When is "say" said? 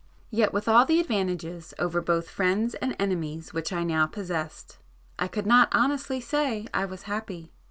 6.19-6.65